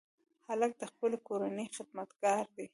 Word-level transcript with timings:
هلک 0.47 0.71
د 0.81 0.83
خپلې 0.91 1.17
کورنۍ 1.27 1.67
خدمتګار 1.77 2.45
دی. 2.55 2.65